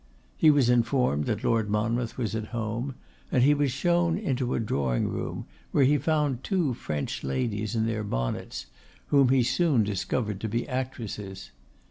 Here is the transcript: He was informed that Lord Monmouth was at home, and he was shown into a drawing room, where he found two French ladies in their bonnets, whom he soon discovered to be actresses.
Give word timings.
He 0.35 0.49
was 0.49 0.67
informed 0.67 1.25
that 1.27 1.43
Lord 1.43 1.69
Monmouth 1.69 2.17
was 2.17 2.33
at 2.33 2.47
home, 2.47 2.95
and 3.31 3.43
he 3.43 3.53
was 3.53 3.71
shown 3.71 4.17
into 4.17 4.55
a 4.55 4.59
drawing 4.59 5.07
room, 5.07 5.45
where 5.71 5.83
he 5.83 5.99
found 5.99 6.43
two 6.43 6.73
French 6.73 7.23
ladies 7.23 7.75
in 7.75 7.85
their 7.85 8.03
bonnets, 8.03 8.65
whom 9.09 9.29
he 9.29 9.43
soon 9.43 9.83
discovered 9.83 10.39
to 10.41 10.49
be 10.49 10.67
actresses. 10.67 11.51